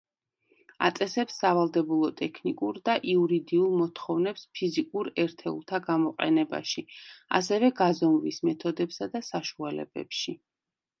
აწესებს 0.87 1.35
სავალდებულო 1.41 2.09
ტექნიკურ 2.21 2.79
და 2.89 2.95
იურიდიულ 3.11 3.77
მოთხოვნებს 3.83 4.49
ფიზიკურ 4.61 5.13
ერთეულთა 5.27 5.83
გამოყენებაში, 5.93 6.87
ასევე 7.41 7.73
გაზომვის 7.85 8.45
მეთოდებსა 8.51 9.15
და 9.17 9.27
საშუალებებში. 9.33 10.41